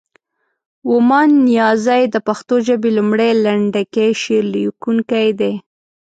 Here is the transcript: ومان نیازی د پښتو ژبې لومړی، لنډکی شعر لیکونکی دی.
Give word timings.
ومان 0.91 1.29
نیازی 1.47 2.03
د 2.09 2.15
پښتو 2.27 2.55
ژبې 2.67 2.89
لومړی، 2.97 3.31
لنډکی 3.45 4.09
شعر 4.21 4.43
لیکونکی 4.55 5.27
دی. 5.39 5.53